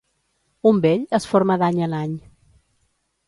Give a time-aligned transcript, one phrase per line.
[0.69, 2.15] Un vell es forma d'any en any.